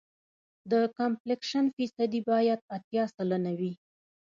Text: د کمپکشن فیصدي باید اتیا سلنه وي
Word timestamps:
د 0.71 0.73
کمپکشن 0.97 1.65
فیصدي 1.75 2.21
باید 2.29 2.59
اتیا 2.75 3.03
سلنه 3.15 3.51
وي 3.59 3.73